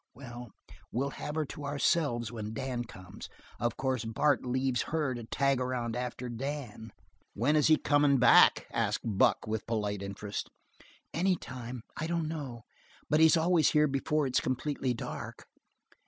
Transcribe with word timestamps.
"Well, 0.15 0.49
we'll 0.91 1.11
have 1.11 1.35
her 1.35 1.45
to 1.45 1.63
ourselves 1.63 2.31
when 2.31 2.55
Dan 2.55 2.85
comes; 2.85 3.29
of 3.59 3.77
course 3.77 4.03
Bart 4.03 4.43
leaves 4.43 4.81
her 4.89 5.13
to 5.13 5.25
tag 5.25 5.61
around 5.61 5.95
after 5.95 6.27
Dan." 6.27 6.91
"When 7.35 7.55
is 7.55 7.67
he 7.67 7.77
comin' 7.77 8.17
back?" 8.17 8.65
asked 8.73 9.01
Buck, 9.05 9.45
with 9.45 9.67
polite 9.67 10.01
interest. 10.01 10.49
"Anytime. 11.13 11.83
I 11.95 12.07
don't 12.07 12.27
know. 12.27 12.63
But 13.11 13.19
he's 13.19 13.37
always 13.37 13.73
here 13.73 13.87
before 13.87 14.25
it's 14.25 14.39
completely 14.39 14.95
dark." 14.95 15.43